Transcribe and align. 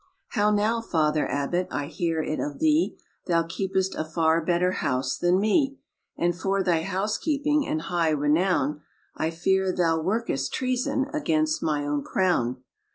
"How 0.29 0.49
now, 0.49 0.81
father 0.81 1.29
abbot, 1.29 1.67
I 1.69 1.85
hear 1.85 2.23
it 2.23 2.39
of 2.39 2.57
thee, 2.57 2.97
Thou 3.27 3.43
keepest 3.43 3.93
a 3.93 4.03
far 4.03 4.43
better 4.43 4.71
house 4.71 5.15
than 5.15 5.39
me; 5.39 5.77
And 6.17 6.35
for 6.35 6.63
thy 6.63 6.81
house 6.81 7.19
keeping 7.19 7.67
and 7.67 7.83
high 7.83 8.09
renown, 8.09 8.81
I 9.15 9.29
fear 9.29 9.71
thou 9.71 10.01
work'st 10.01 10.51
treason 10.51 11.05
against 11.13 11.61
my 11.61 11.85
own 11.85 12.01
crown." 12.03 12.63